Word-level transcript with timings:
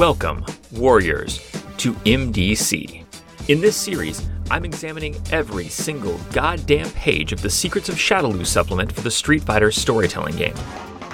Welcome, 0.00 0.46
Warriors, 0.72 1.36
to 1.76 1.92
MDC. 1.92 3.04
In 3.48 3.60
this 3.60 3.76
series, 3.76 4.26
I'm 4.50 4.64
examining 4.64 5.14
every 5.30 5.68
single 5.68 6.18
goddamn 6.32 6.88
page 6.92 7.32
of 7.32 7.42
the 7.42 7.50
Secrets 7.50 7.90
of 7.90 7.96
Shadaloo 7.96 8.46
supplement 8.46 8.90
for 8.90 9.02
the 9.02 9.10
Street 9.10 9.42
Fighter 9.42 9.70
storytelling 9.70 10.36
game, 10.36 10.54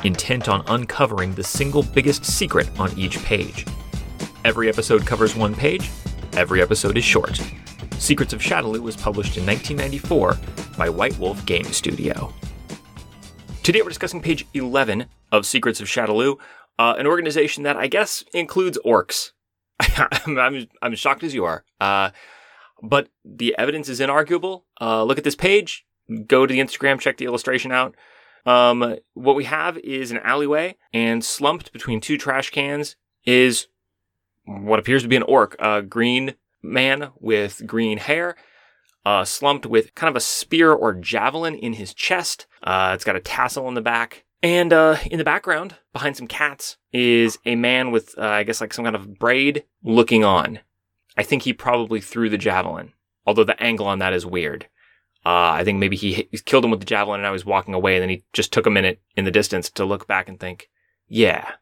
intent 0.04 0.48
on 0.48 0.62
uncovering 0.68 1.34
the 1.34 1.42
single 1.42 1.82
biggest 1.82 2.24
secret 2.24 2.70
on 2.78 2.96
each 2.96 3.18
page. 3.24 3.66
Every 4.44 4.68
episode 4.68 5.04
covers 5.04 5.34
one 5.34 5.56
page, 5.56 5.90
every 6.34 6.62
episode 6.62 6.96
is 6.96 7.02
short. 7.02 7.40
Secrets 7.98 8.32
of 8.32 8.40
Shadaloo 8.40 8.78
was 8.78 8.94
published 8.94 9.36
in 9.36 9.44
1994 9.44 10.38
by 10.78 10.88
White 10.88 11.18
Wolf 11.18 11.44
Game 11.44 11.64
Studio. 11.64 12.32
Today 13.64 13.82
we're 13.82 13.88
discussing 13.88 14.22
page 14.22 14.46
11 14.54 15.06
of 15.32 15.44
Secrets 15.44 15.80
of 15.80 15.88
Shadaloo, 15.88 16.38
uh, 16.78 16.94
an 16.98 17.06
organization 17.06 17.62
that 17.64 17.76
I 17.76 17.86
guess 17.86 18.24
includes 18.32 18.78
orcs. 18.84 19.32
I'm, 19.80 20.66
I'm, 20.82 20.94
shocked 20.94 21.22
as 21.22 21.34
you 21.34 21.44
are. 21.44 21.64
Uh, 21.80 22.10
but 22.82 23.08
the 23.24 23.54
evidence 23.58 23.88
is 23.88 24.00
inarguable. 24.00 24.62
Uh, 24.80 25.04
look 25.04 25.18
at 25.18 25.24
this 25.24 25.34
page. 25.34 25.84
Go 26.26 26.46
to 26.46 26.52
the 26.52 26.60
Instagram, 26.60 27.00
check 27.00 27.16
the 27.16 27.24
illustration 27.24 27.72
out. 27.72 27.94
Um, 28.44 28.96
what 29.14 29.34
we 29.34 29.44
have 29.44 29.76
is 29.78 30.12
an 30.12 30.18
alleyway, 30.18 30.76
and 30.92 31.24
slumped 31.24 31.72
between 31.72 32.00
two 32.00 32.16
trash 32.16 32.50
cans 32.50 32.94
is 33.24 33.66
what 34.44 34.78
appears 34.78 35.02
to 35.02 35.08
be 35.08 35.16
an 35.16 35.24
orc, 35.24 35.56
a 35.58 35.82
green 35.82 36.34
man 36.62 37.10
with 37.18 37.66
green 37.66 37.98
hair, 37.98 38.36
uh, 39.04 39.24
slumped 39.24 39.66
with 39.66 39.94
kind 39.94 40.08
of 40.08 40.16
a 40.16 40.20
spear 40.20 40.72
or 40.72 40.94
javelin 40.94 41.56
in 41.56 41.72
his 41.72 41.92
chest. 41.92 42.46
Uh, 42.62 42.92
it's 42.94 43.04
got 43.04 43.16
a 43.16 43.20
tassel 43.20 43.66
on 43.66 43.74
the 43.74 43.80
back. 43.80 44.24
And 44.42 44.72
uh, 44.72 44.98
in 45.10 45.18
the 45.18 45.24
background, 45.24 45.76
behind 45.92 46.16
some 46.16 46.26
cats, 46.26 46.76
is 46.92 47.38
a 47.44 47.56
man 47.56 47.90
with, 47.90 48.14
uh, 48.18 48.26
I 48.26 48.42
guess, 48.42 48.60
like 48.60 48.72
some 48.72 48.84
kind 48.84 48.96
of 48.96 49.18
braid 49.18 49.64
looking 49.82 50.24
on. 50.24 50.60
I 51.16 51.22
think 51.22 51.42
he 51.42 51.52
probably 51.52 52.00
threw 52.00 52.28
the 52.28 52.38
javelin, 52.38 52.92
although 53.26 53.44
the 53.44 53.60
angle 53.62 53.86
on 53.86 53.98
that 54.00 54.12
is 54.12 54.26
weird. 54.26 54.68
Uh, 55.24 55.50
I 55.54 55.64
think 55.64 55.78
maybe 55.78 55.96
he, 55.96 56.12
hit, 56.12 56.28
he 56.30 56.38
killed 56.38 56.64
him 56.64 56.70
with 56.70 56.80
the 56.80 56.86
javelin 56.86 57.20
and 57.20 57.26
I 57.26 57.32
was 57.32 57.44
walking 57.44 57.74
away, 57.74 57.96
and 57.96 58.02
then 58.02 58.10
he 58.10 58.24
just 58.32 58.52
took 58.52 58.66
a 58.66 58.70
minute 58.70 59.00
in 59.16 59.24
the 59.24 59.30
distance 59.30 59.70
to 59.70 59.84
look 59.84 60.06
back 60.06 60.28
and 60.28 60.38
think, 60.38 60.68
yeah, 61.08 61.52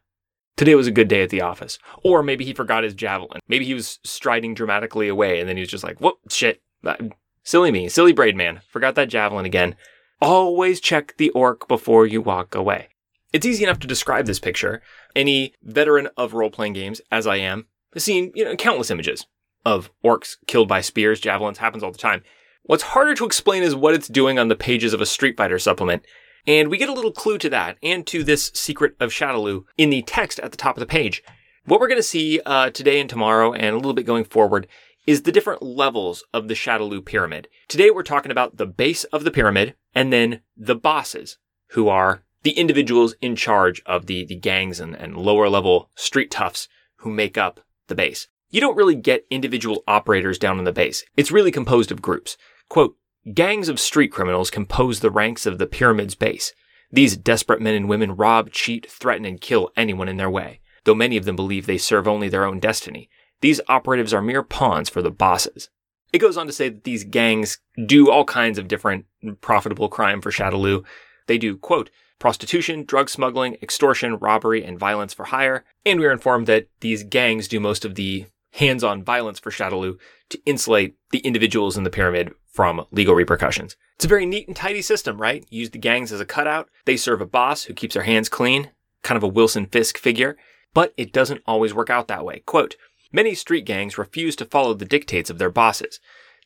today 0.55 0.75
was 0.75 0.87
a 0.87 0.91
good 0.91 1.07
day 1.07 1.23
at 1.23 1.29
the 1.29 1.41
office. 1.41 1.79
Or 2.03 2.21
maybe 2.21 2.45
he 2.45 2.53
forgot 2.53 2.83
his 2.83 2.93
javelin. 2.93 3.39
Maybe 3.47 3.65
he 3.65 3.73
was 3.73 3.99
striding 4.03 4.53
dramatically 4.53 5.07
away, 5.07 5.39
and 5.39 5.49
then 5.49 5.55
he 5.55 5.61
was 5.61 5.69
just 5.69 5.83
like, 5.83 5.99
whoop, 5.99 6.17
shit. 6.29 6.61
Silly 7.43 7.71
me, 7.71 7.89
silly 7.89 8.13
braid 8.13 8.35
man. 8.35 8.61
Forgot 8.69 8.95
that 8.95 9.09
javelin 9.09 9.45
again. 9.45 9.75
Always 10.21 10.79
check 10.79 11.15
the 11.17 11.29
orc 11.31 11.67
before 11.67 12.07
you 12.07 12.21
walk 12.21 12.55
away. 12.55 12.87
It's 13.33 13.45
easy 13.45 13.65
enough 13.65 13.79
to 13.79 13.87
describe 13.87 14.25
this 14.25 14.39
picture. 14.39 14.81
Any 15.13 15.53
veteran 15.61 16.07
of 16.15 16.33
role 16.33 16.49
playing 16.49 16.73
games, 16.73 17.01
as 17.11 17.27
I 17.27 17.35
am, 17.37 17.67
has 17.93 18.05
seen 18.05 18.31
you 18.33 18.45
know, 18.45 18.55
countless 18.55 18.89
images 18.89 19.27
of 19.65 19.91
orcs 20.05 20.37
killed 20.47 20.69
by 20.69 20.79
spears, 20.79 21.19
javelins, 21.19 21.57
happens 21.57 21.83
all 21.83 21.91
the 21.91 21.97
time. 21.97 22.23
What's 22.63 22.83
harder 22.83 23.13
to 23.15 23.25
explain 23.25 23.61
is 23.61 23.75
what 23.75 23.93
it's 23.93 24.07
doing 24.07 24.39
on 24.39 24.47
the 24.47 24.55
pages 24.55 24.93
of 24.93 25.01
a 25.01 25.05
Street 25.05 25.35
Fighter 25.35 25.59
supplement. 25.59 26.05
And 26.47 26.69
we 26.69 26.77
get 26.77 26.89
a 26.89 26.93
little 26.93 27.11
clue 27.11 27.37
to 27.39 27.49
that 27.49 27.77
and 27.83 28.07
to 28.07 28.23
this 28.23 28.51
secret 28.53 28.95
of 29.01 29.11
Shadaloo 29.11 29.65
in 29.77 29.89
the 29.89 30.03
text 30.03 30.39
at 30.39 30.51
the 30.51 30.57
top 30.57 30.77
of 30.77 30.79
the 30.79 30.85
page. 30.85 31.23
What 31.65 31.81
we're 31.81 31.87
going 31.87 31.99
to 31.99 32.03
see 32.03 32.39
uh, 32.45 32.69
today 32.69 33.01
and 33.01 33.09
tomorrow 33.09 33.51
and 33.51 33.73
a 33.73 33.77
little 33.77 33.93
bit 33.93 34.05
going 34.05 34.23
forward 34.23 34.67
is 35.05 35.23
the 35.23 35.31
different 35.31 35.61
levels 35.61 36.23
of 36.33 36.47
the 36.47 36.53
Shadaloo 36.53 37.03
pyramid. 37.03 37.47
Today 37.67 37.91
we're 37.91 38.03
talking 38.03 38.31
about 38.31 38.57
the 38.57 38.65
base 38.65 39.03
of 39.05 39.23
the 39.23 39.31
pyramid 39.31 39.75
and 39.95 40.13
then 40.13 40.41
the 40.55 40.75
bosses, 40.75 41.37
who 41.69 41.87
are 41.87 42.23
the 42.43 42.51
individuals 42.51 43.15
in 43.21 43.35
charge 43.35 43.81
of 43.85 44.05
the, 44.05 44.23
the 44.25 44.35
gangs 44.35 44.79
and, 44.79 44.95
and 44.95 45.17
lower 45.17 45.49
level 45.49 45.89
street 45.95 46.29
toughs 46.29 46.67
who 46.97 47.09
make 47.09 47.37
up 47.37 47.61
the 47.87 47.95
base. 47.95 48.27
You 48.51 48.61
don't 48.61 48.77
really 48.77 48.95
get 48.95 49.25
individual 49.31 49.83
operators 49.87 50.37
down 50.37 50.59
on 50.59 50.63
the 50.65 50.71
base. 50.71 51.03
It's 51.17 51.31
really 51.31 51.51
composed 51.51 51.91
of 51.91 52.01
groups. 52.01 52.37
Quote, 52.69 52.95
gangs 53.33 53.67
of 53.67 53.79
street 53.79 54.11
criminals 54.11 54.51
compose 54.51 54.99
the 54.99 55.09
ranks 55.09 55.45
of 55.45 55.57
the 55.57 55.65
pyramid's 55.65 56.13
base. 56.13 56.53
These 56.91 57.17
desperate 57.17 57.61
men 57.61 57.73
and 57.73 57.89
women 57.89 58.15
rob, 58.15 58.51
cheat, 58.51 58.89
threaten, 58.89 59.25
and 59.25 59.41
kill 59.41 59.71
anyone 59.75 60.07
in 60.07 60.17
their 60.17 60.29
way. 60.29 60.61
Though 60.83 60.95
many 60.95 61.17
of 61.17 61.25
them 61.25 61.35
believe 61.35 61.65
they 61.65 61.79
serve 61.79 62.07
only 62.07 62.29
their 62.29 62.45
own 62.45 62.59
destiny, 62.59 63.09
these 63.41 63.59
operatives 63.67 64.13
are 64.13 64.21
mere 64.21 64.43
pawns 64.43 64.87
for 64.87 65.01
the 65.01 65.11
bosses. 65.11 65.69
It 66.13 66.19
goes 66.19 66.37
on 66.37 66.45
to 66.45 66.53
say 66.53 66.69
that 66.69 66.83
these 66.83 67.03
gangs 67.03 67.57
do 67.85 68.09
all 68.09 68.23
kinds 68.23 68.57
of 68.57 68.67
different 68.67 69.05
profitable 69.33 69.89
crime 69.89 70.21
for 70.21 70.31
Shadaloo. 70.31 70.83
They 71.27 71.37
do, 71.37 71.57
quote, 71.57 71.89
prostitution, 72.19 72.85
drug 72.85 73.09
smuggling, 73.09 73.57
extortion, 73.61 74.17
robbery, 74.17 74.63
and 74.63 74.79
violence 74.79 75.13
for 75.13 75.25
hire. 75.25 75.65
And 75.85 75.99
we 75.99 76.05
are 76.05 76.11
informed 76.11 76.47
that 76.47 76.67
these 76.79 77.03
gangs 77.03 77.47
do 77.47 77.59
most 77.59 77.85
of 77.85 77.95
the 77.95 78.25
hands-on 78.51 79.03
violence 79.03 79.39
for 79.39 79.51
Shadaloo 79.51 79.97
to 80.29 80.41
insulate 80.45 80.95
the 81.11 81.19
individuals 81.19 81.77
in 81.77 81.83
the 81.83 81.89
pyramid 81.89 82.33
from 82.47 82.85
legal 82.91 83.13
repercussions. 83.13 83.75
It's 83.95 84.05
a 84.05 84.09
very 84.09 84.25
neat 84.25 84.47
and 84.47 84.55
tidy 84.55 84.81
system, 84.81 85.21
right? 85.21 85.45
Use 85.49 85.69
the 85.71 85.77
gangs 85.77 86.11
as 86.11 86.21
a 86.21 86.25
cutout. 86.25 86.69
They 86.85 86.97
serve 86.97 87.21
a 87.21 87.25
boss 87.25 87.63
who 87.63 87.73
keeps 87.73 87.95
their 87.95 88.03
hands 88.03 88.29
clean, 88.29 88.71
kind 89.03 89.17
of 89.17 89.23
a 89.23 89.27
Wilson 89.27 89.65
Fisk 89.65 89.97
figure, 89.97 90.37
but 90.73 90.93
it 90.95 91.11
doesn't 91.11 91.43
always 91.45 91.73
work 91.73 91.89
out 91.89 92.07
that 92.07 92.25
way. 92.25 92.43
Quote, 92.45 92.75
Many 93.11 93.35
street 93.35 93.65
gangs 93.65 93.97
refuse 93.97 94.35
to 94.37 94.45
follow 94.45 94.73
the 94.73 94.83
dictates 94.83 95.29
of 95.29 95.37
their 95.37 95.49
bosses. 95.49 95.99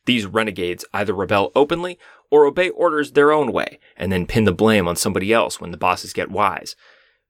These 0.06 0.26
renegades 0.26 0.84
either 0.92 1.14
rebel 1.14 1.52
openly 1.54 1.98
or 2.30 2.46
obey 2.46 2.70
orders 2.70 3.12
their 3.12 3.32
own 3.32 3.52
way 3.52 3.78
and 3.96 4.10
then 4.10 4.26
pin 4.26 4.44
the 4.44 4.52
blame 4.52 4.88
on 4.88 4.96
somebody 4.96 5.32
else 5.32 5.60
when 5.60 5.70
the 5.70 5.76
bosses 5.76 6.12
get 6.12 6.30
wise. 6.30 6.76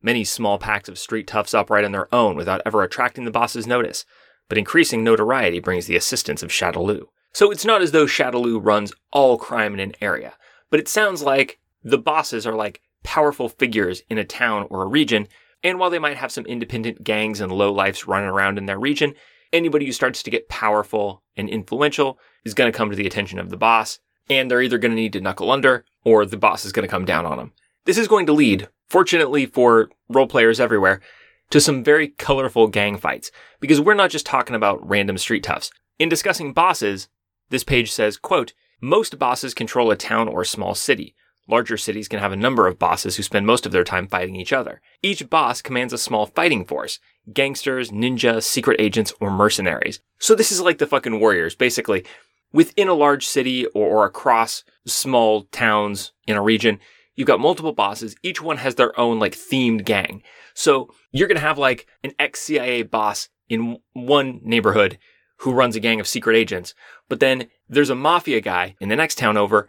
Many 0.03 0.25
small 0.25 0.59
packs 0.59 0.89
of 0.89 0.99
street 0.99 1.27
toughs 1.27 1.53
operate 1.53 1.85
on 1.85 1.93
their 1.93 2.13
own 2.15 2.37
without 2.37 2.63
ever 2.65 2.83
attracting 2.83 3.25
the 3.25 3.31
boss's 3.31 3.67
notice, 3.67 4.05
but 4.49 4.59
increasing 4.59 5.05
notoriety 5.05 5.61
brings 5.61 5.87
the 5.87 5.97
assistance 5.97 6.43
of 6.43 6.51
Shadaloo. 6.51 7.07
So 7.33 7.51
it's 7.51 7.65
not 7.65 7.83
as 7.83 7.93
though 7.93 8.07
Shadaloo 8.07 8.65
runs 8.65 8.93
all 9.13 9.37
crime 9.37 9.75
in 9.75 9.81
an 9.81 9.93
area, 10.01 10.35
but 10.71 10.81
it 10.81 10.89
sounds 10.89 11.23
like 11.23 11.59
the 11.83 11.99
bosses 11.99 12.47
are 12.47 12.55
like 12.55 12.81
powerful 13.03 13.49
figures 13.49 14.03
in 14.09 14.19
a 14.19 14.25
town 14.25 14.67
or 14.71 14.83
a 14.83 14.87
region 14.87 15.29
and 15.63 15.79
while 15.79 15.91
they 15.91 15.99
might 15.99 16.17
have 16.17 16.33
some 16.33 16.47
independent 16.47 17.05
gangs 17.05 17.41
and 17.41 17.53
lowlifes 17.53 18.07
running 18.07 18.29
around 18.29 18.59
in 18.59 18.67
their 18.67 18.79
region, 18.79 19.15
anybody 19.53 19.87
who 19.87 19.93
starts 19.93 20.23
to 20.23 20.31
get 20.31 20.49
powerful 20.49 21.23
and 21.37 21.49
influential 21.49 22.19
is 22.45 22.55
going 22.55 22.71
to 22.71 22.77
come 22.77 22.91
to 22.91 22.97
the 22.97 23.07
attention 23.07 23.39
of 23.39 23.51
the 23.51 23.57
boss, 23.57 23.99
and 24.29 24.51
they're 24.51 24.63
either 24.63 24.79
going 24.79 24.93
to 24.93 24.97
need 24.97 25.13
to 25.15 25.21
knuckle 25.21 25.51
under 25.51 25.85
or 26.05 26.25
the 26.25 26.37
boss 26.37 26.65
is 26.65 26.73
going 26.73 26.87
to 26.87 26.91
come 26.91 27.05
down 27.05 27.27
on 27.27 27.37
them. 27.37 27.53
This 27.85 27.99
is 27.99 28.09
going 28.09 28.27
to 28.27 28.33
lead, 28.33 28.69
fortunately 28.89 29.47
for 29.47 29.91
role 30.09 30.27
players 30.27 30.61
everywhere, 30.61 31.01
to 31.51 31.61
some 31.61 31.83
very 31.83 32.09
colorful 32.09 32.69
gang 32.69 32.97
fights, 32.97 33.31
because 33.59 33.81
we're 33.81 33.95
not 33.95 34.11
just 34.11 34.27
talking 34.27 34.55
about 34.55 34.87
random 34.89 35.19
street 35.19 35.43
toughs. 35.43 35.71
In 35.99 36.09
discussing 36.09 36.53
bosses, 36.53 37.09
this 37.49 37.65
page 37.65 37.91
says, 37.91 38.17
quote, 38.17 38.53
most 38.81 39.19
bosses 39.19 39.53
control 39.53 39.91
a 39.91 39.97
town 39.97 40.29
or 40.29 40.45
small 40.45 40.75
city. 40.75 41.15
Larger 41.51 41.77
cities 41.77 42.07
can 42.07 42.21
have 42.21 42.31
a 42.31 42.37
number 42.37 42.69
of 42.69 42.79
bosses 42.79 43.17
who 43.17 43.25
spend 43.25 43.45
most 43.45 43.67
of 43.67 43.73
their 43.73 43.83
time 43.83 44.07
fighting 44.07 44.37
each 44.37 44.53
other. 44.53 44.81
Each 45.03 45.29
boss 45.29 45.61
commands 45.61 45.93
a 45.93 45.99
small 45.99 46.27
fighting 46.27 46.65
force 46.65 47.01
gangsters, 47.33 47.91
ninja, 47.91 48.43
secret 48.43 48.81
agents, 48.81 49.13
or 49.21 49.31
mercenaries. 49.31 50.01
So 50.19 50.35
this 50.35 50.51
is 50.51 50.61
like 50.61 50.79
the 50.79 50.87
fucking 50.87 51.21
warriors, 51.21 51.55
basically. 51.55 52.05
Within 52.53 52.89
a 52.89 52.95
large 52.95 53.27
city 53.27 53.67
or, 53.67 53.87
or 53.87 54.05
across 54.05 54.65
small 54.87 55.45
towns 55.53 56.13
in 56.27 56.37
a 56.37 56.43
region, 56.43 56.79
you've 57.15 57.27
got 57.27 57.41
multiple 57.41 57.73
bosses. 57.73 58.17
Each 58.23 58.41
one 58.41 58.57
has 58.59 58.77
their 58.77 58.99
own 58.99 59.19
like 59.19 59.35
themed 59.35 59.85
gang. 59.85 60.23
So 60.55 60.91
you're 61.13 61.29
going 61.29 61.37
to 61.37 61.43
have 61.43 61.59
like 61.59 61.87
an 62.03 62.13
ex 62.19 62.41
CIA 62.41 62.83
boss 62.83 63.29
in 63.49 63.79
one 63.93 64.41
neighborhood 64.43 64.99
who 65.39 65.53
runs 65.53 65.75
a 65.75 65.81
gang 65.81 66.01
of 66.01 66.07
secret 66.07 66.37
agents. 66.37 66.75
But 67.09 67.21
then 67.21 67.49
there's 67.69 67.91
a 67.91 67.95
mafia 67.95 68.41
guy 68.41 68.77
in 68.81 68.89
the 68.89 68.97
next 68.97 69.19
town 69.19 69.37
over 69.37 69.69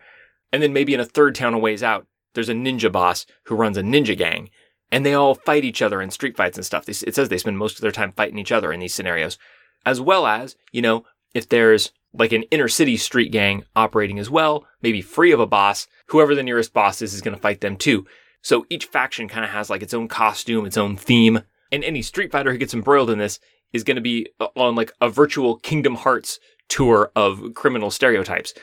and 0.51 0.61
then 0.61 0.73
maybe 0.73 0.93
in 0.93 0.99
a 0.99 1.05
third 1.05 1.35
town 1.35 1.53
a 1.53 1.59
ways 1.59 1.83
out, 1.83 2.07
there's 2.33 2.49
a 2.49 2.53
ninja 2.53 2.91
boss 2.91 3.25
who 3.45 3.55
runs 3.55 3.77
a 3.77 3.81
ninja 3.81 4.17
gang. 4.17 4.49
And 4.91 5.05
they 5.05 5.13
all 5.13 5.35
fight 5.35 5.63
each 5.63 5.81
other 5.81 6.01
in 6.01 6.11
street 6.11 6.35
fights 6.35 6.57
and 6.57 6.65
stuff. 6.65 6.89
It 6.89 7.15
says 7.15 7.29
they 7.29 7.37
spend 7.37 7.57
most 7.57 7.75
of 7.75 7.81
their 7.81 7.91
time 7.91 8.11
fighting 8.11 8.37
each 8.37 8.51
other 8.51 8.73
in 8.73 8.81
these 8.81 8.93
scenarios. 8.93 9.37
As 9.85 10.01
well 10.01 10.27
as, 10.27 10.57
you 10.71 10.81
know, 10.81 11.05
if 11.33 11.47
there's 11.47 11.91
like 12.13 12.33
an 12.33 12.43
inner 12.43 12.67
city 12.67 12.97
street 12.97 13.31
gang 13.31 13.63
operating 13.75 14.19
as 14.19 14.29
well, 14.29 14.65
maybe 14.81 15.01
free 15.01 15.31
of 15.31 15.39
a 15.39 15.47
boss, 15.47 15.87
whoever 16.07 16.35
the 16.35 16.43
nearest 16.43 16.73
boss 16.73 17.01
is 17.01 17.13
is 17.13 17.21
going 17.21 17.35
to 17.35 17.41
fight 17.41 17.61
them 17.61 17.77
too. 17.77 18.05
So 18.41 18.65
each 18.69 18.85
faction 18.85 19.29
kind 19.29 19.45
of 19.45 19.51
has 19.51 19.69
like 19.69 19.81
its 19.81 19.93
own 19.93 20.07
costume, 20.07 20.65
its 20.65 20.77
own 20.77 20.97
theme. 20.97 21.41
And 21.71 21.83
any 21.85 22.01
Street 22.01 22.31
Fighter 22.31 22.51
who 22.51 22.57
gets 22.57 22.73
embroiled 22.73 23.09
in 23.09 23.17
this 23.17 23.39
is 23.71 23.85
going 23.85 23.95
to 23.95 24.01
be 24.01 24.27
uh, 24.41 24.47
on 24.55 24.75
like 24.75 24.91
a 24.99 25.09
virtual 25.09 25.55
Kingdom 25.57 25.95
Hearts 25.95 26.39
tour 26.67 27.11
of 27.15 27.53
criminal 27.53 27.91
stereotypes 27.91 28.53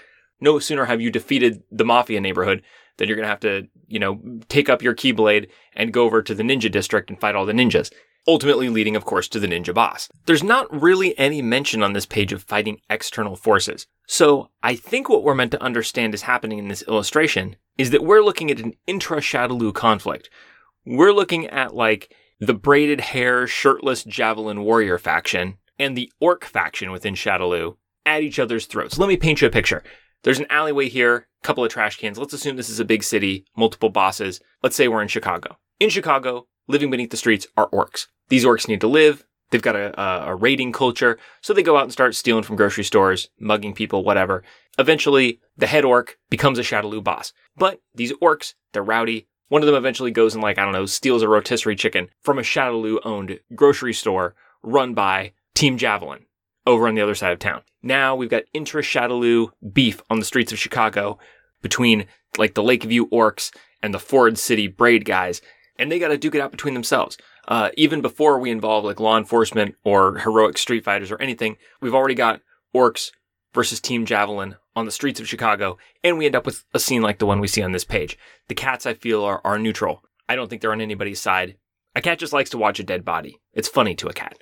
no 0.40 0.58
sooner 0.58 0.84
have 0.84 1.00
you 1.00 1.10
defeated 1.10 1.62
the 1.70 1.84
mafia 1.84 2.20
neighborhood 2.20 2.62
than 2.96 3.08
you're 3.08 3.16
going 3.16 3.24
to 3.24 3.30
have 3.30 3.40
to, 3.40 3.68
you 3.86 3.98
know, 3.98 4.20
take 4.48 4.68
up 4.68 4.82
your 4.82 4.94
keyblade 4.94 5.48
and 5.74 5.92
go 5.92 6.04
over 6.04 6.22
to 6.22 6.34
the 6.34 6.42
ninja 6.42 6.70
district 6.70 7.10
and 7.10 7.20
fight 7.20 7.34
all 7.34 7.46
the 7.46 7.52
ninjas. 7.52 7.92
Ultimately 8.26 8.68
leading, 8.68 8.94
of 8.94 9.06
course, 9.06 9.26
to 9.28 9.40
the 9.40 9.46
ninja 9.46 9.72
boss. 9.72 10.08
There's 10.26 10.42
not 10.42 10.82
really 10.82 11.18
any 11.18 11.40
mention 11.40 11.82
on 11.82 11.94
this 11.94 12.04
page 12.04 12.32
of 12.32 12.42
fighting 12.42 12.80
external 12.90 13.36
forces. 13.36 13.86
So 14.06 14.50
I 14.62 14.74
think 14.74 15.08
what 15.08 15.22
we're 15.22 15.34
meant 15.34 15.52
to 15.52 15.62
understand 15.62 16.12
is 16.12 16.22
happening 16.22 16.58
in 16.58 16.68
this 16.68 16.82
illustration 16.82 17.56
is 17.78 17.90
that 17.90 18.04
we're 18.04 18.22
looking 18.22 18.50
at 18.50 18.60
an 18.60 18.74
intra 18.86 19.18
Shadaloo 19.18 19.72
conflict. 19.72 20.28
We're 20.84 21.12
looking 21.12 21.46
at 21.46 21.74
like 21.74 22.14
the 22.40 22.54
braided 22.54 23.00
hair, 23.00 23.46
shirtless 23.46 24.04
javelin 24.04 24.62
warrior 24.62 24.98
faction 24.98 25.56
and 25.78 25.96
the 25.96 26.12
orc 26.20 26.44
faction 26.44 26.90
within 26.90 27.14
Shadaloo 27.14 27.76
at 28.04 28.22
each 28.22 28.38
other's 28.38 28.66
throats. 28.66 28.98
Let 28.98 29.08
me 29.08 29.16
paint 29.16 29.40
you 29.40 29.48
a 29.48 29.50
picture. 29.50 29.82
There's 30.22 30.40
an 30.40 30.46
alleyway 30.50 30.88
here, 30.88 31.28
a 31.42 31.46
couple 31.46 31.64
of 31.64 31.70
trash 31.70 31.96
cans. 31.96 32.18
Let's 32.18 32.32
assume 32.32 32.56
this 32.56 32.70
is 32.70 32.80
a 32.80 32.84
big 32.84 33.04
city, 33.04 33.44
multiple 33.56 33.88
bosses. 33.88 34.40
Let's 34.62 34.76
say 34.76 34.88
we're 34.88 35.02
in 35.02 35.08
Chicago. 35.08 35.58
In 35.78 35.90
Chicago, 35.90 36.46
living 36.66 36.90
beneath 36.90 37.10
the 37.10 37.16
streets 37.16 37.46
are 37.56 37.70
orcs. 37.70 38.06
These 38.28 38.44
orcs 38.44 38.68
need 38.68 38.80
to 38.80 38.88
live. 38.88 39.24
They've 39.50 39.62
got 39.62 39.76
a, 39.76 39.98
a, 40.00 40.32
a 40.32 40.34
raiding 40.34 40.72
culture, 40.72 41.18
so 41.40 41.54
they 41.54 41.62
go 41.62 41.76
out 41.76 41.84
and 41.84 41.92
start 41.92 42.14
stealing 42.14 42.42
from 42.42 42.56
grocery 42.56 42.84
stores, 42.84 43.30
mugging 43.40 43.74
people, 43.74 44.04
whatever. 44.04 44.42
Eventually, 44.78 45.40
the 45.56 45.66
head 45.66 45.84
orc 45.84 46.18
becomes 46.28 46.58
a 46.58 46.62
Shadaloo 46.62 47.02
boss. 47.02 47.32
But 47.56 47.80
these 47.94 48.12
orcs, 48.14 48.54
they're 48.72 48.82
rowdy. 48.82 49.26
One 49.48 49.62
of 49.62 49.66
them 49.66 49.76
eventually 49.76 50.10
goes 50.10 50.34
and, 50.34 50.42
like, 50.42 50.58
I 50.58 50.64
don't 50.64 50.74
know, 50.74 50.84
steals 50.84 51.22
a 51.22 51.28
rotisserie 51.28 51.76
chicken 51.76 52.10
from 52.20 52.38
a 52.38 52.42
Shadaloo 52.42 52.98
owned 53.04 53.40
grocery 53.54 53.94
store 53.94 54.34
run 54.62 54.92
by 54.92 55.32
Team 55.54 55.78
Javelin 55.78 56.26
over 56.68 56.86
on 56.86 56.94
the 56.94 57.02
other 57.02 57.16
side 57.16 57.32
of 57.32 57.40
town. 57.40 57.62
Now 57.82 58.14
we've 58.14 58.30
got 58.30 58.44
intra 58.52 58.82
beef 59.72 60.02
on 60.08 60.18
the 60.20 60.24
streets 60.24 60.52
of 60.52 60.58
Chicago 60.58 61.18
between, 61.62 62.06
like, 62.36 62.54
the 62.54 62.62
Lakeview 62.62 63.08
orcs 63.08 63.52
and 63.82 63.92
the 63.92 63.98
Ford 63.98 64.38
City 64.38 64.68
braid 64.68 65.04
guys, 65.04 65.40
and 65.76 65.90
they 65.90 65.98
got 65.98 66.08
to 66.08 66.18
duke 66.18 66.36
it 66.36 66.40
out 66.40 66.52
between 66.52 66.74
themselves 66.74 67.18
uh, 67.48 67.70
even 67.78 68.02
before 68.02 68.38
we 68.38 68.50
involve 68.50 68.84
like 68.84 69.00
law 69.00 69.16
enforcement 69.16 69.74
or 69.82 70.18
heroic 70.18 70.58
street 70.58 70.84
fighters 70.84 71.10
or 71.10 71.20
anything, 71.20 71.56
we've 71.80 71.94
already 71.94 72.14
got 72.14 72.42
orcs 72.76 73.10
versus 73.54 73.80
Team 73.80 74.04
Javelin 74.04 74.56
on 74.76 74.84
the 74.84 74.92
streets 74.92 75.18
of 75.18 75.26
Chicago, 75.26 75.78
and 76.04 76.18
we 76.18 76.26
end 76.26 76.36
up 76.36 76.46
with 76.46 76.64
a 76.74 76.78
scene 76.78 77.02
like 77.02 77.18
the 77.18 77.26
one 77.26 77.40
we 77.40 77.48
see 77.48 77.62
on 77.62 77.72
this 77.72 77.84
page. 77.84 78.18
The 78.48 78.54
cats, 78.54 78.86
I 78.86 78.94
feel, 78.94 79.24
are, 79.24 79.40
are 79.42 79.58
neutral. 79.58 80.04
I 80.28 80.36
don't 80.36 80.48
think 80.48 80.60
they're 80.60 80.72
on 80.72 80.82
anybody's 80.82 81.20
side. 81.20 81.56
A 81.96 82.02
cat 82.02 82.18
just 82.18 82.34
likes 82.34 82.50
to 82.50 82.58
watch 82.58 82.78
a 82.78 82.84
dead 82.84 83.04
body. 83.04 83.40
It's 83.54 83.66
funny 83.66 83.94
to 83.96 84.08
a 84.08 84.12
cat. 84.12 84.38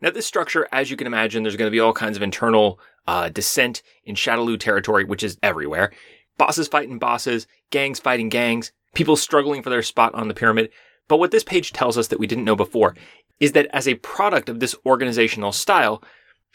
Now, 0.00 0.10
this 0.10 0.26
structure, 0.26 0.66
as 0.72 0.90
you 0.90 0.96
can 0.96 1.06
imagine, 1.06 1.42
there's 1.42 1.56
going 1.56 1.66
to 1.66 1.72
be 1.74 1.80
all 1.80 1.92
kinds 1.92 2.16
of 2.16 2.22
internal 2.22 2.80
uh, 3.06 3.28
dissent 3.28 3.82
in 4.04 4.14
Shadaloo 4.14 4.58
territory, 4.58 5.04
which 5.04 5.22
is 5.22 5.38
everywhere. 5.42 5.92
Bosses 6.38 6.68
fighting 6.68 6.98
bosses, 6.98 7.46
gangs 7.70 8.00
fighting 8.00 8.28
gangs, 8.30 8.72
people 8.94 9.16
struggling 9.16 9.62
for 9.62 9.70
their 9.70 9.82
spot 9.82 10.14
on 10.14 10.28
the 10.28 10.34
pyramid. 10.34 10.70
But 11.08 11.18
what 11.18 11.32
this 11.32 11.44
page 11.44 11.72
tells 11.72 11.98
us 11.98 12.08
that 12.08 12.18
we 12.18 12.26
didn't 12.26 12.44
know 12.44 12.56
before 12.56 12.96
is 13.40 13.52
that 13.52 13.68
as 13.72 13.86
a 13.86 13.94
product 13.94 14.48
of 14.48 14.60
this 14.60 14.74
organizational 14.86 15.52
style, 15.52 16.02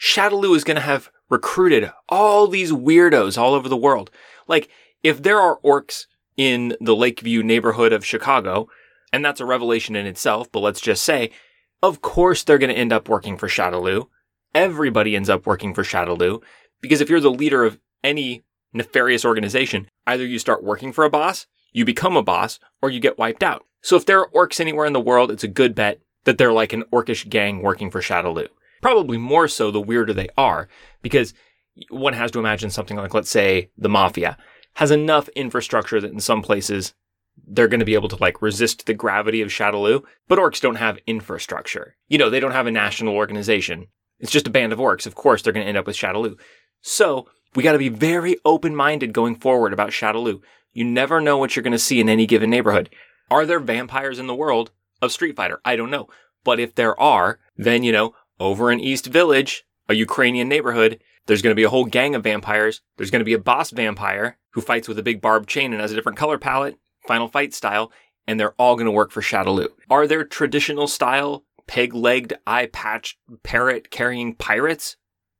Shadaloo 0.00 0.56
is 0.56 0.64
going 0.64 0.76
to 0.76 0.80
have 0.80 1.10
recruited 1.28 1.90
all 2.08 2.46
these 2.46 2.72
weirdos 2.72 3.38
all 3.38 3.54
over 3.54 3.68
the 3.68 3.76
world. 3.76 4.10
Like, 4.48 4.68
if 5.02 5.22
there 5.22 5.40
are 5.40 5.60
orcs 5.64 6.06
in 6.36 6.76
the 6.80 6.96
Lakeview 6.96 7.42
neighborhood 7.42 7.92
of 7.92 8.04
Chicago, 8.04 8.68
and 9.12 9.24
that's 9.24 9.40
a 9.40 9.46
revelation 9.46 9.96
in 9.96 10.06
itself, 10.06 10.50
but 10.50 10.60
let's 10.60 10.80
just 10.80 11.02
say, 11.02 11.30
of 11.82 12.00
course 12.02 12.42
they're 12.42 12.58
going 12.58 12.72
to 12.72 12.78
end 12.78 12.92
up 12.92 13.08
working 13.08 13.36
for 13.36 13.48
Shadaloo. 13.48 14.08
Everybody 14.54 15.14
ends 15.14 15.28
up 15.28 15.46
working 15.46 15.74
for 15.74 15.82
Shadaloo, 15.82 16.42
because 16.80 17.00
if 17.00 17.10
you're 17.10 17.20
the 17.20 17.30
leader 17.30 17.64
of 17.64 17.78
any 18.02 18.44
nefarious 18.72 19.24
organization, 19.24 19.88
either 20.06 20.24
you 20.24 20.38
start 20.38 20.64
working 20.64 20.92
for 20.92 21.04
a 21.04 21.10
boss, 21.10 21.46
you 21.72 21.84
become 21.84 22.16
a 22.16 22.22
boss, 22.22 22.58
or 22.80 22.90
you 22.90 23.00
get 23.00 23.18
wiped 23.18 23.42
out. 23.42 23.64
So 23.82 23.96
if 23.96 24.06
there 24.06 24.20
are 24.20 24.30
orcs 24.30 24.60
anywhere 24.60 24.86
in 24.86 24.92
the 24.92 25.00
world, 25.00 25.30
it's 25.30 25.44
a 25.44 25.48
good 25.48 25.74
bet 25.74 26.00
that 26.24 26.38
they're 26.38 26.52
like 26.52 26.72
an 26.72 26.84
orcish 26.92 27.28
gang 27.28 27.62
working 27.62 27.90
for 27.90 28.00
Shadaloo. 28.00 28.48
Probably 28.82 29.18
more 29.18 29.48
so 29.48 29.70
the 29.70 29.80
weirder 29.80 30.12
they 30.12 30.28
are, 30.36 30.68
because 31.02 31.34
one 31.90 32.14
has 32.14 32.30
to 32.32 32.38
imagine 32.38 32.70
something 32.70 32.96
like, 32.96 33.14
let's 33.14 33.30
say, 33.30 33.70
the 33.76 33.88
mafia 33.88 34.36
has 34.74 34.90
enough 34.90 35.28
infrastructure 35.30 36.00
that 36.00 36.12
in 36.12 36.20
some 36.20 36.42
places 36.42 36.94
they're 37.46 37.68
going 37.68 37.80
to 37.80 37.86
be 37.86 37.94
able 37.94 38.08
to 38.08 38.16
like 38.16 38.42
resist 38.42 38.86
the 38.86 38.94
gravity 38.94 39.40
of 39.40 39.48
Shadaloo, 39.48 40.02
but 40.28 40.38
orcs 40.38 40.60
don't 40.60 40.76
have 40.76 40.98
infrastructure. 41.06 41.96
You 42.08 42.18
know, 42.18 42.30
they 42.30 42.40
don't 42.40 42.52
have 42.52 42.66
a 42.66 42.72
national 42.72 43.14
organization. 43.14 43.86
It's 44.18 44.32
just 44.32 44.46
a 44.46 44.50
band 44.50 44.72
of 44.72 44.78
orcs. 44.78 45.06
Of 45.06 45.14
course, 45.14 45.42
they're 45.42 45.52
going 45.52 45.64
to 45.64 45.68
end 45.68 45.78
up 45.78 45.86
with 45.86 45.96
Shadaloo. 45.96 46.38
So 46.82 47.28
we 47.54 47.62
got 47.62 47.72
to 47.72 47.78
be 47.78 47.88
very 47.88 48.36
open 48.44 48.74
minded 48.74 49.12
going 49.12 49.36
forward 49.36 49.72
about 49.72 49.90
Shadaloo. 49.90 50.40
You 50.72 50.84
never 50.84 51.20
know 51.20 51.38
what 51.38 51.54
you're 51.54 51.62
going 51.62 51.72
to 51.72 51.78
see 51.78 52.00
in 52.00 52.08
any 52.08 52.26
given 52.26 52.50
neighborhood. 52.50 52.90
Are 53.30 53.46
there 53.46 53.60
vampires 53.60 54.18
in 54.18 54.26
the 54.26 54.34
world 54.34 54.70
of 55.00 55.12
Street 55.12 55.36
Fighter? 55.36 55.60
I 55.64 55.76
don't 55.76 55.90
know. 55.90 56.08
But 56.44 56.60
if 56.60 56.74
there 56.74 56.98
are, 57.00 57.40
then, 57.56 57.82
you 57.82 57.92
know, 57.92 58.14
over 58.38 58.70
in 58.70 58.80
East 58.80 59.06
Village, 59.06 59.64
a 59.88 59.94
Ukrainian 59.94 60.48
neighborhood, 60.48 61.00
there's 61.26 61.42
going 61.42 61.52
to 61.52 61.60
be 61.60 61.64
a 61.64 61.70
whole 61.70 61.84
gang 61.84 62.14
of 62.14 62.24
vampires. 62.24 62.82
There's 62.96 63.10
going 63.10 63.20
to 63.20 63.24
be 63.24 63.32
a 63.32 63.38
boss 63.38 63.70
vampire 63.70 64.38
who 64.50 64.60
fights 64.60 64.86
with 64.88 64.98
a 64.98 65.02
big 65.02 65.20
barbed 65.20 65.48
chain 65.48 65.72
and 65.72 65.80
has 65.80 65.92
a 65.92 65.94
different 65.94 66.18
color 66.18 66.38
palette, 66.38 66.78
final 67.06 67.28
fight 67.28 67.54
style, 67.54 67.92
and 68.26 68.38
they're 68.38 68.54
all 68.58 68.76
going 68.76 68.86
to 68.86 68.92
work 68.92 69.10
for 69.10 69.22
Shadaloo. 69.22 69.68
Are 69.90 70.06
there 70.06 70.24
traditional 70.24 70.88
style, 70.88 71.44
peg 71.66 71.94
legged, 71.94 72.34
eye 72.46 72.66
patched, 72.66 73.18
parrot 73.42 73.90
carrying 73.90 74.34
pirates 74.34 74.96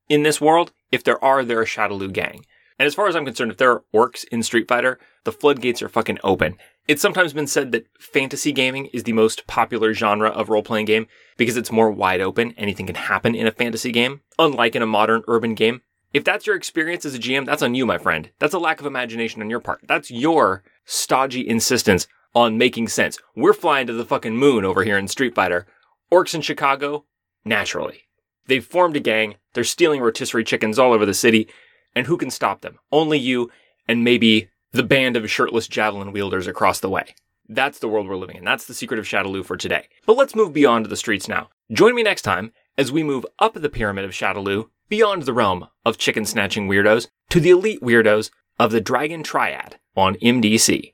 in 0.08 0.22
this 0.22 0.40
world? 0.40 0.72
If 0.92 1.04
there 1.04 1.22
are, 1.22 1.44
they're 1.44 1.62
a 1.62 1.66
Shadaloo 1.66 2.12
gang. 2.12 2.44
And 2.78 2.86
as 2.86 2.94
far 2.94 3.08
as 3.08 3.16
I'm 3.16 3.24
concerned, 3.24 3.50
if 3.50 3.56
there 3.56 3.72
are 3.72 3.84
orcs 3.94 4.24
in 4.28 4.42
Street 4.42 4.68
Fighter, 4.68 4.98
the 5.24 5.32
floodgates 5.32 5.82
are 5.82 5.88
fucking 5.88 6.18
open. 6.22 6.56
It's 6.86 7.02
sometimes 7.02 7.32
been 7.32 7.46
said 7.46 7.72
that 7.72 7.88
fantasy 7.98 8.52
gaming 8.52 8.86
is 8.86 9.02
the 9.02 9.12
most 9.12 9.46
popular 9.46 9.92
genre 9.92 10.28
of 10.28 10.50
role 10.50 10.62
playing 10.62 10.86
game 10.86 11.06
because 11.36 11.56
it's 11.56 11.72
more 11.72 11.90
wide 11.90 12.20
open. 12.20 12.54
Anything 12.56 12.86
can 12.86 12.94
happen 12.94 13.34
in 13.34 13.46
a 13.46 13.52
fantasy 13.52 13.90
game, 13.90 14.20
unlike 14.38 14.76
in 14.76 14.82
a 14.82 14.86
modern 14.86 15.22
urban 15.26 15.54
game. 15.54 15.80
If 16.12 16.22
that's 16.22 16.46
your 16.46 16.54
experience 16.54 17.04
as 17.04 17.14
a 17.14 17.18
GM, 17.18 17.44
that's 17.44 17.62
on 17.62 17.74
you, 17.74 17.86
my 17.86 17.98
friend. 17.98 18.30
That's 18.38 18.54
a 18.54 18.58
lack 18.58 18.80
of 18.80 18.86
imagination 18.86 19.42
on 19.42 19.50
your 19.50 19.60
part. 19.60 19.80
That's 19.88 20.10
your 20.10 20.62
stodgy 20.86 21.46
insistence 21.46 22.06
on 22.34 22.56
making 22.56 22.88
sense. 22.88 23.18
We're 23.34 23.52
flying 23.52 23.86
to 23.88 23.92
the 23.92 24.04
fucking 24.04 24.36
moon 24.36 24.64
over 24.64 24.84
here 24.84 24.96
in 24.96 25.08
Street 25.08 25.34
Fighter. 25.34 25.66
Orcs 26.10 26.34
in 26.34 26.40
Chicago? 26.40 27.04
Naturally. 27.44 28.02
They've 28.46 28.64
formed 28.64 28.96
a 28.96 29.00
gang. 29.00 29.36
They're 29.54 29.64
stealing 29.64 30.00
rotisserie 30.00 30.44
chickens 30.44 30.78
all 30.78 30.92
over 30.92 31.04
the 31.04 31.14
city. 31.14 31.48
And 31.94 32.06
who 32.06 32.16
can 32.16 32.30
stop 32.30 32.60
them? 32.60 32.78
Only 32.92 33.18
you 33.18 33.50
and 33.88 34.04
maybe 34.04 34.50
the 34.72 34.82
band 34.82 35.16
of 35.16 35.30
shirtless 35.30 35.66
javelin 35.68 36.12
wielders 36.12 36.46
across 36.46 36.80
the 36.80 36.90
way. 36.90 37.14
That's 37.48 37.78
the 37.78 37.88
world 37.88 38.08
we're 38.08 38.16
living 38.16 38.36
in. 38.36 38.44
That's 38.44 38.66
the 38.66 38.74
secret 38.74 38.98
of 38.98 39.06
Shadaloo 39.06 39.44
for 39.44 39.56
today. 39.56 39.88
But 40.04 40.16
let's 40.16 40.34
move 40.34 40.52
beyond 40.52 40.86
the 40.86 40.96
streets 40.96 41.28
now. 41.28 41.48
Join 41.72 41.94
me 41.94 42.02
next 42.02 42.22
time 42.22 42.52
as 42.76 42.92
we 42.92 43.02
move 43.02 43.24
up 43.38 43.54
the 43.54 43.68
pyramid 43.68 44.04
of 44.04 44.10
Shadaloo, 44.10 44.68
beyond 44.88 45.22
the 45.22 45.32
realm 45.32 45.66
of 45.84 45.96
chicken 45.96 46.26
snatching 46.26 46.68
weirdos, 46.68 47.08
to 47.30 47.40
the 47.40 47.50
elite 47.50 47.80
weirdos 47.80 48.30
of 48.58 48.72
the 48.72 48.80
Dragon 48.80 49.22
Triad 49.22 49.78
on 49.96 50.14
MDC. 50.16 50.92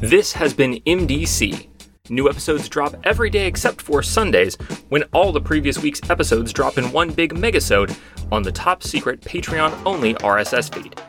This 0.00 0.32
has 0.32 0.52
been 0.52 0.74
MDC 0.86 1.68
New 2.12 2.28
episodes 2.28 2.68
drop 2.68 2.94
every 3.04 3.30
day 3.30 3.46
except 3.46 3.80
for 3.80 4.02
Sundays, 4.02 4.56
when 4.88 5.04
all 5.14 5.32
the 5.32 5.40
previous 5.40 5.78
week's 5.78 6.10
episodes 6.10 6.52
drop 6.52 6.76
in 6.76 6.92
one 6.92 7.10
big 7.10 7.32
megasode 7.32 7.96
on 8.30 8.42
the 8.42 8.52
top 8.52 8.82
secret 8.82 9.20
Patreon 9.22 9.72
only 9.86 10.12
RSS 10.14 10.74
feed. 10.74 11.00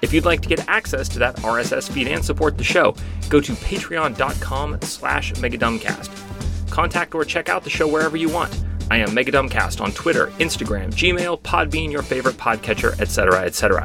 If 0.00 0.14
you'd 0.14 0.24
like 0.24 0.40
to 0.40 0.48
get 0.48 0.66
access 0.66 1.10
to 1.10 1.18
that 1.18 1.36
RSS 1.36 1.90
feed 1.90 2.08
and 2.08 2.24
support 2.24 2.56
the 2.56 2.64
show, 2.64 2.94
go 3.28 3.40
to 3.40 3.52
patreon.com 3.52 4.80
slash 4.80 5.32
megadumbcast. 5.34 6.70
Contact 6.70 7.14
or 7.14 7.24
check 7.24 7.50
out 7.50 7.62
the 7.62 7.68
show 7.68 7.86
wherever 7.86 8.16
you 8.16 8.30
want. 8.30 8.64
I 8.88 8.98
am 8.98 9.08
Megadumbcast 9.08 9.80
on 9.80 9.90
Twitter, 9.92 10.28
Instagram, 10.38 10.92
Gmail, 10.92 11.40
Podbean, 11.40 11.90
your 11.90 12.02
favorite 12.02 12.36
podcatcher, 12.36 12.98
etc., 13.00 13.40
etc. 13.42 13.84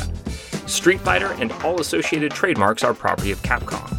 Street 0.68 1.02
Fighter 1.02 1.34
and 1.40 1.52
all 1.64 1.82
associated 1.82 2.32
trademarks 2.32 2.84
are 2.84 2.94
property 2.94 3.32
of 3.32 3.42
Capcom. 3.42 3.90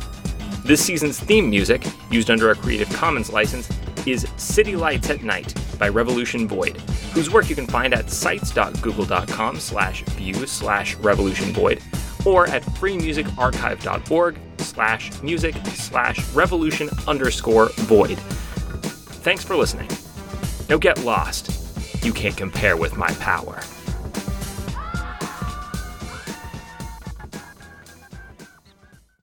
This 0.63 0.85
season's 0.85 1.19
theme 1.19 1.51
music, 1.51 1.85
used 2.11 2.31
under 2.31 2.51
a 2.53 2.55
Creative 2.55 2.89
Commons 2.91 3.33
license, 3.33 3.69
is 4.07 4.29
City 4.37 4.77
Lights 4.77 5.11
at 5.11 5.25
Night 5.25 5.53
by 5.77 5.89
Revolution 5.89 6.47
Void, 6.47 6.77
whose 7.15 7.31
work 7.31 7.49
you 7.51 7.57
can 7.57 7.67
find 7.67 7.95
at 7.95 8.09
sites.google.com 8.09 9.59
slash 9.59 10.05
view 10.05 10.47
slash 10.47 10.95
revolution 10.97 11.53
void 11.53 11.83
or 12.25 12.47
at 12.47 12.63
freemusicarchive.org 12.63 14.39
slash 14.59 15.23
music 15.23 15.57
slash 15.75 16.33
revolution 16.33 16.89
underscore 17.09 17.71
void. 17.71 18.19
Thanks 18.19 19.43
for 19.43 19.57
listening. 19.57 19.89
Now 20.73 20.79
get 20.79 21.05
lost. 21.05 21.51
You 22.03 22.15
can't 22.15 22.35
compare 22.35 22.79
with 22.79 22.97
my 22.97 23.09
power. 23.21 23.61